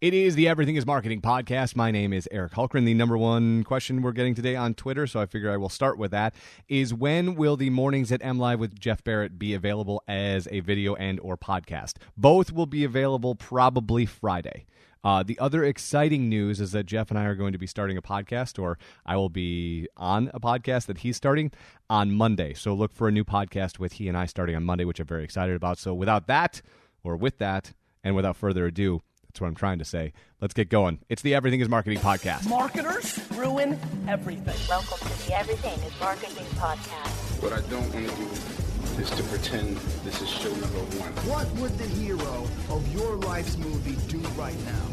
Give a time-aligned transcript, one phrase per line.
[0.00, 1.74] It is the Everything is Marketing podcast.
[1.74, 2.84] My name is Eric Hulkran.
[2.84, 5.98] The number one question we're getting today on Twitter, so I figure I will start
[5.98, 6.36] with that,
[6.68, 10.60] is when will the Mornings at M Live with Jeff Barrett be available as a
[10.60, 11.94] video and or podcast?
[12.16, 14.66] Both will be available probably Friday.
[15.02, 17.96] Uh, the other exciting news is that Jeff and I are going to be starting
[17.96, 21.50] a podcast, or I will be on a podcast that he's starting
[21.90, 22.54] on Monday.
[22.54, 25.08] So look for a new podcast with he and I starting on Monday, which I'm
[25.08, 25.76] very excited about.
[25.76, 26.62] So without that,
[27.02, 27.72] or with that,
[28.04, 30.12] and without further ado, that's what I'm trying to say.
[30.40, 31.00] Let's get going.
[31.08, 32.48] It's the Everything is Marketing podcast.
[32.48, 33.78] Marketers ruin
[34.08, 34.56] everything.
[34.68, 37.42] Welcome to the Everything is Marketing podcast.
[37.42, 41.12] What I don't want to do is to pretend this is show number one.
[41.28, 44.86] What would the hero of your life's movie do right now?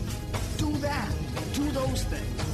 [0.58, 1.10] Do that.
[1.54, 2.45] Do those things.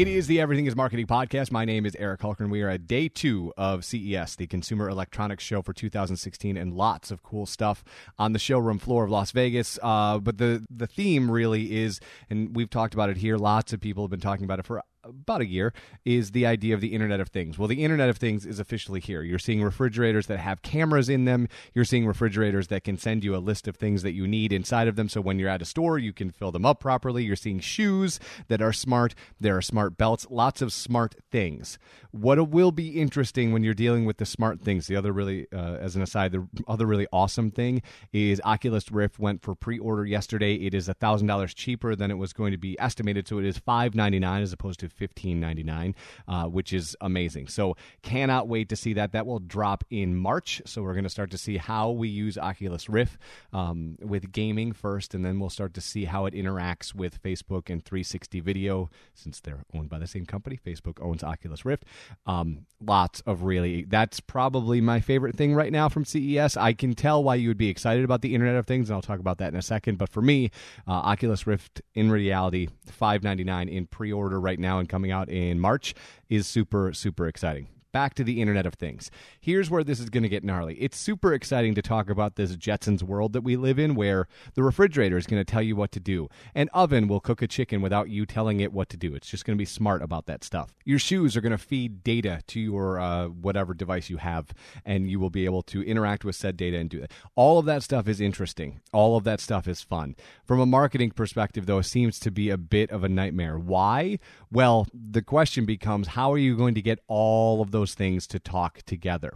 [0.00, 1.52] It is the Everything is Marketing podcast.
[1.52, 2.48] My name is Eric Hulkran.
[2.48, 7.10] We are at day two of CES, the Consumer Electronics Show for 2016, and lots
[7.10, 7.84] of cool stuff
[8.18, 9.78] on the showroom floor of Las Vegas.
[9.82, 12.00] Uh, but the the theme really is,
[12.30, 13.36] and we've talked about it here.
[13.36, 15.72] Lots of people have been talking about it for about a year
[16.04, 17.58] is the idea of the Internet of Things.
[17.58, 19.22] Well, the Internet of Things is officially here.
[19.22, 21.48] You're seeing refrigerators that have cameras in them.
[21.74, 24.88] You're seeing refrigerators that can send you a list of things that you need inside
[24.88, 25.08] of them.
[25.08, 27.24] So when you're at a store, you can fill them up properly.
[27.24, 29.14] You're seeing shoes that are smart.
[29.38, 31.78] There are smart belts, lots of smart things.
[32.12, 35.76] What will be interesting when you're dealing with the smart things, the other really, uh,
[35.76, 40.04] as an aside, the other really awesome thing is Oculus Rift went for pre order
[40.04, 40.54] yesterday.
[40.54, 43.28] It is $1,000 cheaper than it was going to be estimated.
[43.28, 45.94] So it is 599 as opposed to fifteen ninety nine,
[46.28, 47.48] uh, which is amazing.
[47.48, 49.12] So cannot wait to see that.
[49.12, 50.60] That will drop in March.
[50.66, 53.18] So we're going to start to see how we use Oculus Rift
[53.52, 57.70] um, with gaming first, and then we'll start to see how it interacts with Facebook
[57.70, 60.58] and 360 Video, since they're owned by the same company.
[60.64, 61.84] Facebook owns Oculus Rift.
[62.26, 63.84] Um, lots of really.
[63.84, 66.56] That's probably my favorite thing right now from CES.
[66.56, 69.02] I can tell why you would be excited about the Internet of Things, and I'll
[69.02, 69.98] talk about that in a second.
[69.98, 70.50] But for me,
[70.86, 75.28] uh, Oculus Rift in reality, five ninety nine in pre order right now coming out
[75.28, 75.94] in March
[76.28, 79.10] is super, super exciting back to the Internet of Things.
[79.40, 80.74] Here's where this is going to get gnarly.
[80.74, 84.62] It's super exciting to talk about this Jetsons world that we live in, where the
[84.62, 86.28] refrigerator is going to tell you what to do.
[86.54, 89.14] An oven will cook a chicken without you telling it what to do.
[89.14, 90.72] It's just going to be smart about that stuff.
[90.84, 94.52] Your shoes are going to feed data to your uh, whatever device you have,
[94.84, 97.12] and you will be able to interact with said data and do that.
[97.34, 98.80] All of that stuff is interesting.
[98.92, 100.16] All of that stuff is fun.
[100.44, 103.58] From a marketing perspective, though, it seems to be a bit of a nightmare.
[103.58, 104.18] Why?
[104.50, 108.26] Well, the question becomes how are you going to get all of those those things
[108.28, 109.32] to talk together.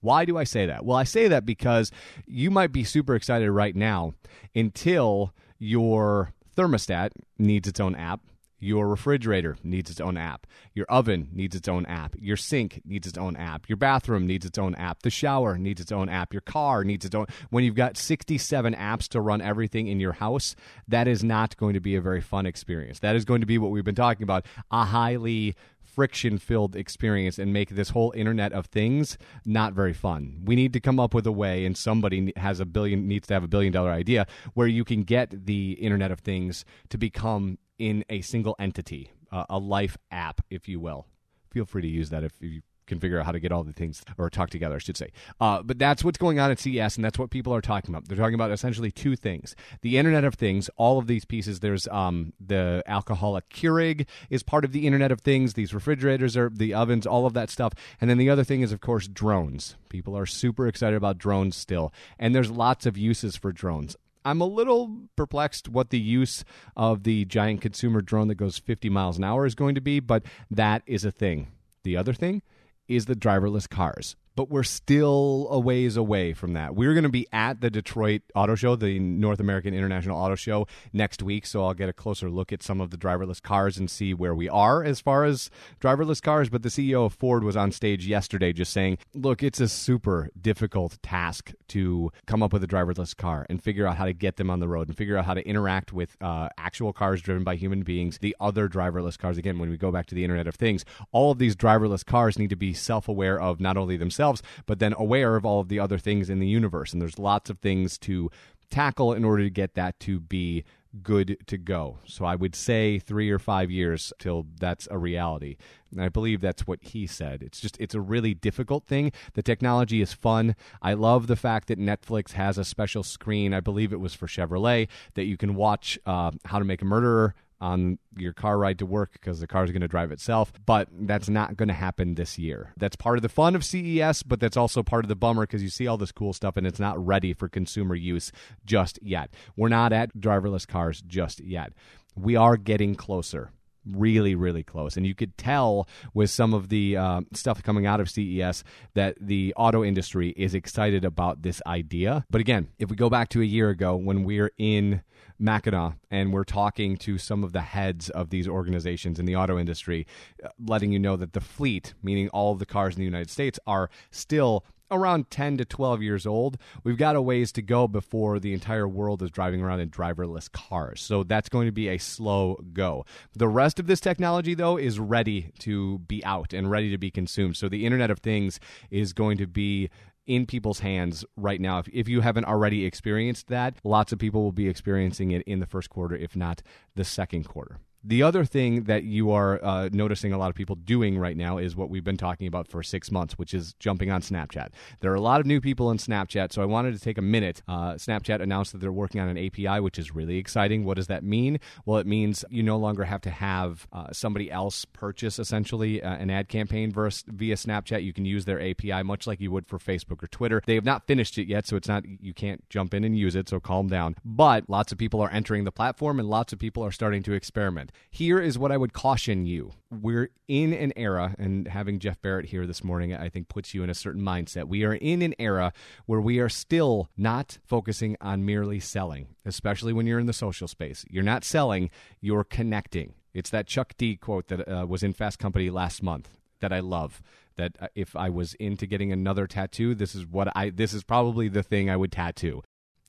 [0.00, 0.84] Why do I say that?
[0.84, 1.90] Well, I say that because
[2.26, 4.14] you might be super excited right now
[4.54, 8.20] until your thermostat needs its own app.
[8.60, 10.46] Your refrigerator needs its own app.
[10.74, 12.16] Your oven needs its own app.
[12.18, 13.68] Your sink needs its own app.
[13.68, 15.02] Your bathroom needs its own app.
[15.02, 16.32] The shower needs its own app.
[16.32, 17.26] Your car needs its own.
[17.50, 20.56] When you've got 67 apps to run everything in your house,
[20.88, 22.98] that is not going to be a very fun experience.
[22.98, 25.54] That is going to be what we've been talking about a highly
[25.98, 30.40] friction filled experience and make this whole internet of things not very fun.
[30.44, 33.34] We need to come up with a way and somebody has a billion needs to
[33.34, 37.58] have a billion dollar idea where you can get the internet of things to become
[37.80, 41.04] in a single entity, uh, a life app if you will.
[41.50, 43.72] Feel free to use that if you can figure out how to get all the
[43.72, 45.10] things or talk together, I should say.
[45.40, 48.08] Uh, but that's what's going on at CES, and that's what people are talking about.
[48.08, 50.68] They're talking about essentially two things: the Internet of Things.
[50.76, 51.60] All of these pieces.
[51.60, 55.54] There's um, the alcoholic Keurig is part of the Internet of Things.
[55.54, 57.72] These refrigerators are the ovens, all of that stuff.
[58.00, 59.76] And then the other thing is, of course, drones.
[59.88, 63.96] People are super excited about drones still, and there's lots of uses for drones.
[64.24, 66.44] I'm a little perplexed what the use
[66.76, 70.00] of the giant consumer drone that goes 50 miles an hour is going to be,
[70.00, 71.48] but that is a thing.
[71.82, 72.42] The other thing
[72.88, 74.16] is the driverless cars.
[74.38, 76.76] But we're still a ways away from that.
[76.76, 80.68] We're going to be at the Detroit Auto Show, the North American International Auto Show,
[80.92, 81.44] next week.
[81.44, 84.36] So I'll get a closer look at some of the driverless cars and see where
[84.36, 85.50] we are as far as
[85.80, 86.50] driverless cars.
[86.50, 90.30] But the CEO of Ford was on stage yesterday just saying, look, it's a super
[90.40, 94.36] difficult task to come up with a driverless car and figure out how to get
[94.36, 97.42] them on the road and figure out how to interact with uh, actual cars driven
[97.42, 99.36] by human beings, the other driverless cars.
[99.36, 102.38] Again, when we go back to the Internet of Things, all of these driverless cars
[102.38, 104.27] need to be self aware of not only themselves
[104.66, 106.92] but then aware of all of the other things in the universe.
[106.92, 108.30] And there's lots of things to
[108.70, 110.64] tackle in order to get that to be
[111.02, 111.98] good to go.
[112.06, 115.56] So I would say three or five years till that's a reality.
[115.90, 117.42] And I believe that's what he said.
[117.42, 119.12] It's just, it's a really difficult thing.
[119.34, 120.56] The technology is fun.
[120.80, 123.52] I love the fact that Netflix has a special screen.
[123.54, 126.86] I believe it was for Chevrolet that you can watch uh, How to Make a
[126.86, 130.52] Murderer on your car ride to work because the car is going to drive itself.
[130.64, 132.72] But that's not going to happen this year.
[132.76, 135.62] That's part of the fun of CES, but that's also part of the bummer because
[135.62, 138.32] you see all this cool stuff and it's not ready for consumer use
[138.64, 139.30] just yet.
[139.56, 141.72] We're not at driverless cars just yet.
[142.16, 143.52] We are getting closer
[143.86, 144.96] really, really close.
[144.96, 148.64] And you could tell with some of the uh, stuff coming out of CES
[148.94, 152.24] that the auto industry is excited about this idea.
[152.30, 155.02] But again, if we go back to a year ago when we're in
[155.38, 159.58] Mackinac and we're talking to some of the heads of these organizations in the auto
[159.58, 160.06] industry,
[160.44, 163.30] uh, letting you know that the fleet, meaning all of the cars in the United
[163.30, 166.58] States, are still around 10 to 12 years old.
[166.84, 170.50] We've got a ways to go before the entire world is driving around in driverless
[170.50, 171.00] cars.
[171.00, 173.04] So that's going to be a slow go.
[173.34, 177.10] The rest of this technology, though, is ready to be out and ready to be
[177.10, 177.56] consumed.
[177.56, 179.90] So the Internet of Things is going to be
[180.26, 181.78] in people's hands right now.
[181.78, 185.58] If, if you haven't already experienced that, lots of people will be experiencing it in
[185.58, 186.62] the first quarter, if not
[186.94, 187.78] the second quarter.
[188.04, 191.58] The other thing that you are uh, noticing a lot of people doing right now
[191.58, 194.68] is what we've been talking about for six months, which is jumping on Snapchat.
[195.00, 197.22] There are a lot of new people in Snapchat, so I wanted to take a
[197.22, 197.62] minute.
[197.66, 200.84] Uh, Snapchat announced that they're working on an API, which is really exciting.
[200.84, 201.58] What does that mean?
[201.84, 206.14] Well, it means you no longer have to have uh, somebody else purchase essentially uh,
[206.14, 208.04] an ad campaign versus, via Snapchat.
[208.04, 210.62] You can use their API much like you would for Facebook or Twitter.
[210.64, 213.34] They have not finished it yet, so it's not you can't jump in and use
[213.34, 213.48] it.
[213.48, 214.14] So calm down.
[214.24, 217.32] But lots of people are entering the platform, and lots of people are starting to
[217.32, 217.87] experiment.
[218.10, 219.72] Here is what I would caution you.
[219.90, 223.82] We're in an era, and having Jeff Barrett here this morning, I think puts you
[223.82, 224.64] in a certain mindset.
[224.64, 225.72] We are in an era
[226.06, 230.68] where we are still not focusing on merely selling, especially when you're in the social
[230.68, 231.04] space.
[231.10, 231.90] You're not selling,
[232.20, 233.14] you're connecting.
[233.34, 236.80] It's that Chuck D quote that uh, was in Fast Company last month that I
[236.80, 237.22] love.
[237.56, 240.70] That uh, if I was into getting another tattoo, this is what I.
[240.70, 242.62] This is probably the thing I would tattoo.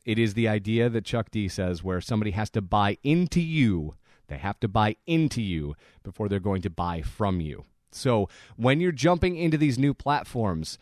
[0.05, 3.95] It is the idea that Chuck D says where somebody has to buy into you
[4.29, 7.65] they have to buy into you before they're going to buy from you.
[7.91, 10.77] So when you're jumping into these new platforms,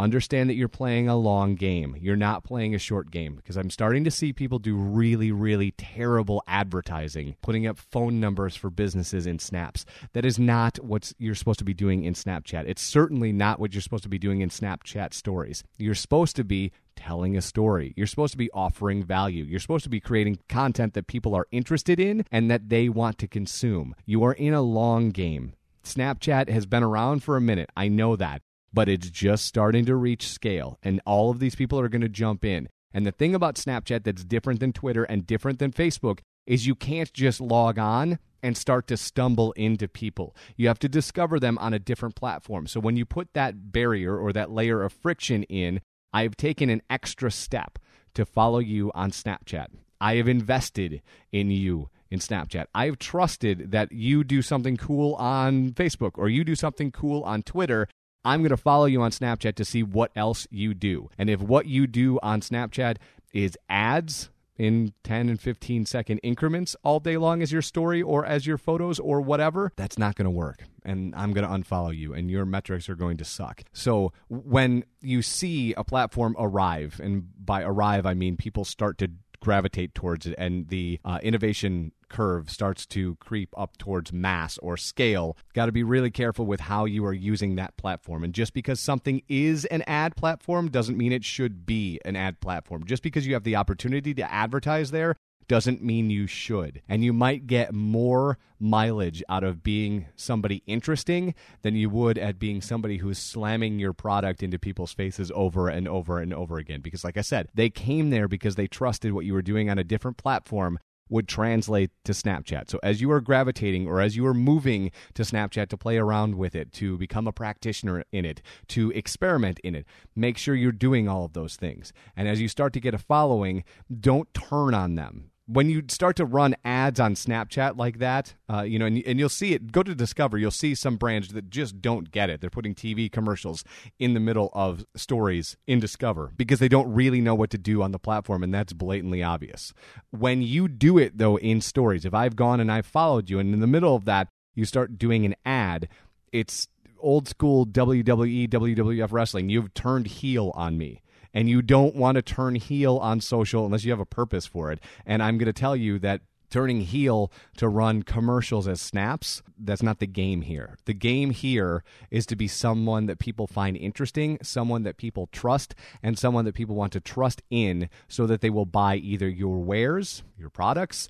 [0.00, 1.96] understand that you're playing a long game.
[2.00, 5.72] You're not playing a short game because I'm starting to see people do really, really
[5.72, 9.84] terrible advertising, putting up phone numbers for businesses in snaps.
[10.12, 12.64] That is not what you're supposed to be doing in Snapchat.
[12.66, 15.62] It's certainly not what you're supposed to be doing in Snapchat stories.
[15.78, 17.94] You're supposed to be telling a story.
[17.96, 19.44] You're supposed to be offering value.
[19.44, 23.18] You're supposed to be creating content that people are interested in and that they want
[23.18, 23.94] to consume.
[24.04, 25.54] You are in a long game.
[25.82, 27.70] Snapchat has been around for a minute.
[27.76, 28.42] I know that.
[28.72, 32.08] But it's just starting to reach scale, and all of these people are going to
[32.08, 32.68] jump in.
[32.92, 36.74] And the thing about Snapchat that's different than Twitter and different than Facebook is you
[36.74, 40.34] can't just log on and start to stumble into people.
[40.56, 42.66] You have to discover them on a different platform.
[42.66, 45.80] So when you put that barrier or that layer of friction in,
[46.12, 47.78] I've taken an extra step
[48.14, 49.68] to follow you on Snapchat.
[50.00, 52.66] I have invested in you in Snapchat.
[52.74, 57.42] I've trusted that you do something cool on Facebook or you do something cool on
[57.42, 57.86] Twitter.
[58.24, 61.10] I'm going to follow you on Snapchat to see what else you do.
[61.18, 62.96] And if what you do on Snapchat
[63.32, 64.30] is ads,
[64.60, 68.58] in 10 and 15 second increments all day long as your story or as your
[68.58, 70.64] photos or whatever, that's not going to work.
[70.84, 73.62] And I'm going to unfollow you, and your metrics are going to suck.
[73.72, 79.10] So when you see a platform arrive, and by arrive, I mean people start to
[79.40, 84.76] gravitate towards it, and the uh, innovation curve starts to creep up towards mass or
[84.76, 85.36] scale.
[85.54, 88.24] Got to be really careful with how you are using that platform.
[88.24, 92.40] And just because something is an ad platform doesn't mean it should be an ad
[92.40, 92.84] platform.
[92.84, 95.16] Just because you have the opportunity to advertise there
[95.50, 96.80] doesn't mean you should.
[96.88, 102.38] And you might get more mileage out of being somebody interesting than you would at
[102.38, 106.82] being somebody who's slamming your product into people's faces over and over and over again.
[106.82, 109.76] Because, like I said, they came there because they trusted what you were doing on
[109.76, 112.70] a different platform would translate to Snapchat.
[112.70, 116.36] So as you are gravitating or as you are moving to Snapchat to play around
[116.36, 119.84] with it, to become a practitioner in it, to experiment in it,
[120.14, 121.92] make sure you're doing all of those things.
[122.16, 123.64] And as you start to get a following,
[124.00, 128.62] don't turn on them when you start to run ads on Snapchat like that, uh,
[128.62, 129.72] you know, and, and, you'll see it.
[129.72, 132.40] Go to Discover, you'll see some brands that just don't get it.
[132.40, 133.64] They're putting TV commercials
[133.98, 137.82] in the middle of stories in Discover because they don't really know what to do
[137.82, 139.72] on the platform, and that's blatantly obvious.
[140.10, 143.52] When you do it though in stories, if I've gone and I've followed you, and
[143.52, 145.88] in the middle of that you start doing an ad,
[146.32, 146.68] it's
[147.00, 149.48] old school WWE, WWF wrestling.
[149.48, 151.02] You've turned heel on me
[151.32, 154.70] and you don't want to turn heel on social unless you have a purpose for
[154.72, 154.80] it.
[155.06, 159.84] And I'm going to tell you that turning heel to run commercials as snaps that's
[159.84, 164.36] not the game here the game here is to be someone that people find interesting
[164.42, 168.50] someone that people trust and someone that people want to trust in so that they
[168.50, 171.08] will buy either your wares your products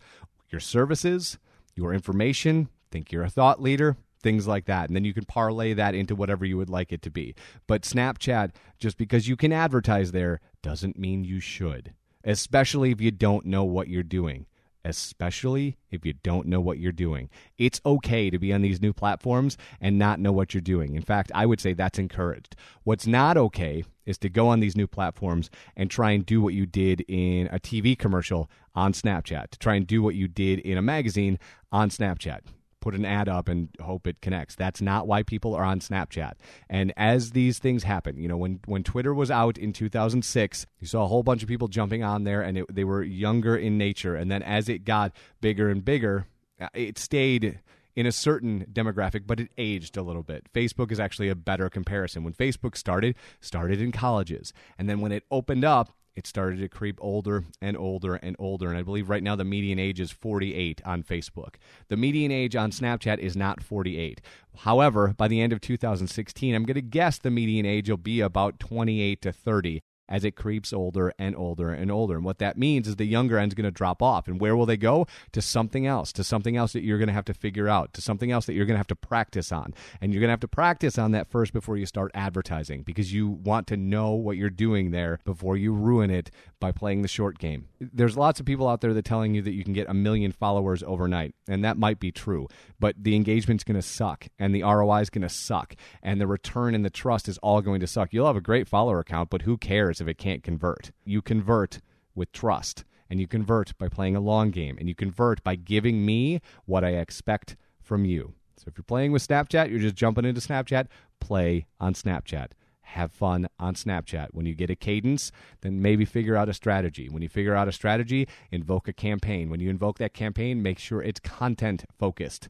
[0.50, 1.39] your services
[1.81, 4.89] your information, think you're a thought leader, things like that.
[4.89, 7.35] And then you can parlay that into whatever you would like it to be.
[7.67, 13.11] But Snapchat, just because you can advertise there, doesn't mean you should, especially if you
[13.11, 14.47] don't know what you're doing.
[14.83, 17.29] Especially if you don't know what you're doing.
[17.59, 20.95] It's okay to be on these new platforms and not know what you're doing.
[20.95, 22.57] In fact, I would say that's encouraged.
[22.85, 26.55] What's not okay is to go on these new platforms and try and do what
[26.55, 30.61] you did in a TV commercial on Snapchat, to try and do what you did
[30.61, 31.39] in a magazine
[31.71, 32.41] on Snapchat
[32.81, 34.55] put an ad up and hope it connects.
[34.55, 36.33] That's not why people are on Snapchat.
[36.69, 40.87] And as these things happen, you know, when when Twitter was out in 2006, you
[40.87, 43.79] saw a whole bunch of people jumping on there, and it, they were younger in
[43.79, 44.17] nature.
[44.17, 46.27] And then as it got bigger and bigger,
[46.61, 47.61] uh, it stayed
[47.97, 50.47] in a certain demographic, but it aged a little bit.
[50.55, 52.25] Facebook is actually a better comparison.
[52.25, 56.69] When Facebook started, started in colleges, and then when it opened up, it started to
[56.69, 58.69] creep older and older and older.
[58.69, 61.55] And I believe right now the median age is 48 on Facebook.
[61.88, 64.21] The median age on Snapchat is not 48.
[64.59, 68.21] However, by the end of 2016, I'm going to guess the median age will be
[68.21, 72.17] about 28 to 30 as it creeps older and older and older.
[72.17, 74.29] And what that means is the younger end's going to drop off.
[74.29, 75.07] And where will they go?
[75.33, 78.02] To something else, to something else that you're going to have to figure out, to
[78.02, 79.73] something else that you're going to have to practice on.
[80.00, 83.12] And you're going to have to practice on that first before you start advertising because
[83.12, 87.09] you want to know what you're doing there before you ruin it by playing the
[87.09, 87.69] short game.
[87.81, 90.33] There's lots of people out there that telling you that you can get a million
[90.33, 92.49] followers overnight, and that might be true,
[92.79, 96.26] but the engagement's going to suck and the ROI is going to suck and the
[96.26, 98.12] return and the trust is all going to suck.
[98.12, 100.92] You'll have a great follower account, but who cares if it can't convert.
[101.04, 101.80] You convert
[102.14, 106.04] with trust, and you convert by playing a long game, and you convert by giving
[106.04, 108.35] me what I expect from you.
[108.57, 110.87] So if you're playing with Snapchat, you're just jumping into Snapchat,
[111.19, 112.49] play on Snapchat.
[112.83, 114.28] Have fun on Snapchat.
[114.33, 115.30] When you get a cadence,
[115.61, 117.09] then maybe figure out a strategy.
[117.09, 119.49] When you figure out a strategy, invoke a campaign.
[119.49, 122.49] When you invoke that campaign, make sure it's content focused,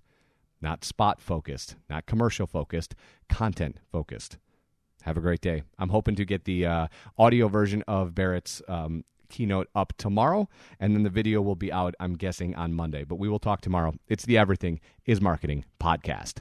[0.61, 2.95] not spot focused, not commercial focused,
[3.29, 4.39] content focused.
[5.03, 5.63] Have a great day.
[5.79, 6.87] I'm hoping to get the uh,
[7.19, 11.95] audio version of Barrett's um, keynote up tomorrow, and then the video will be out,
[12.01, 13.05] I'm guessing, on Monday.
[13.05, 13.95] But we will talk tomorrow.
[14.09, 16.41] It's the Everything is Marketing podcast.